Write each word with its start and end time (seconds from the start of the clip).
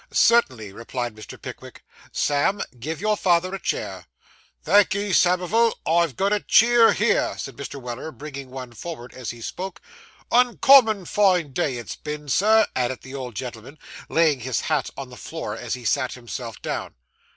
'Certainly,' 0.11 0.73
replied 0.73 1.13
Mr. 1.15 1.39
Pickwick. 1.39 1.83
'Sam, 2.11 2.63
give 2.79 2.99
your 2.99 3.15
father 3.15 3.53
a 3.53 3.59
chair.' 3.59 4.07
'Thank'ee, 4.63 5.13
Samivel, 5.13 5.77
I've 5.85 6.15
got 6.15 6.33
a 6.33 6.39
cheer 6.39 6.93
here,' 6.93 7.35
said 7.37 7.55
Mr. 7.55 7.79
Weller, 7.79 8.11
bringing 8.11 8.49
one 8.49 8.71
forward 8.73 9.13
as 9.13 9.29
he 9.29 9.41
spoke; 9.41 9.79
'uncommon 10.31 11.05
fine 11.05 11.53
day 11.53 11.77
it's 11.77 11.95
been, 11.97 12.29
sir,' 12.29 12.65
added 12.75 13.03
the 13.03 13.13
old 13.13 13.35
gentleman, 13.35 13.77
laying 14.09 14.39
his 14.39 14.61
hat 14.61 14.89
on 14.97 15.11
the 15.11 15.17
floor 15.17 15.55
as 15.55 15.75
he 15.75 15.85
sat 15.85 16.13
himself 16.13 16.59
down. 16.63 16.95